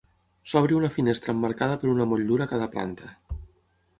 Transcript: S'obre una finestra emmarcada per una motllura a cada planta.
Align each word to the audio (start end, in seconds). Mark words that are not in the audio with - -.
S'obre 0.51 0.75
una 0.77 0.89
finestra 0.95 1.35
emmarcada 1.35 1.77
per 1.83 1.91
una 1.93 2.09
motllura 2.13 2.47
a 2.49 2.53
cada 2.53 2.71
planta. 2.77 3.13